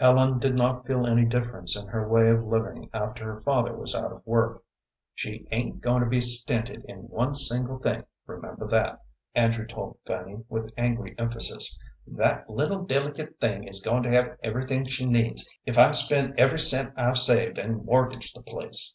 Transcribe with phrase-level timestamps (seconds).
[0.00, 3.94] Ellen did not feel any difference in her way of living after her father was
[3.94, 4.64] out of work.
[5.14, 9.04] "She ain't goin' to be stented in one single thing; remember that,"
[9.36, 11.78] Andrew told Fanny, with angry emphasis.
[12.04, 16.58] "That little, delicate thing is goin' to have everything she needs, if I spend every
[16.58, 18.92] cent I've saved and mortgage the place."